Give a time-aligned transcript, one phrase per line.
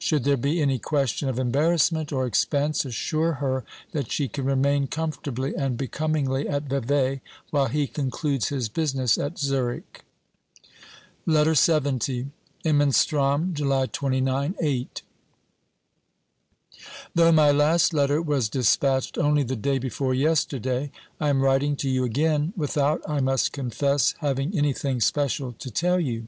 [0.00, 3.62] Should there be any question of embarrassment or expense, assure her
[3.92, 7.20] that she can remain comfortably and becomingly at Vevey,
[7.50, 10.02] while he concludes his business at Zurich.
[11.26, 12.26] LETTER LXX
[12.64, 14.88] luKNsrROMj/uly 29 (VIII).
[17.14, 20.90] Though my last letter was despatched only the day before yesterday,
[21.20, 26.00] I am writing to you again, without, I must confess, having anything special to tell
[26.00, 26.26] you.